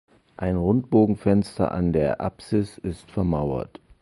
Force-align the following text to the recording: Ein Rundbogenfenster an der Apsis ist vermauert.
Ein 0.35 0.55
Rundbogenfenster 0.57 1.71
an 1.71 1.93
der 1.93 2.21
Apsis 2.21 2.79
ist 2.79 3.11
vermauert. 3.11 3.79